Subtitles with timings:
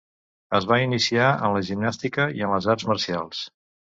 [0.59, 3.43] Es va iniciar en la gimnàstica i en les arts marcials.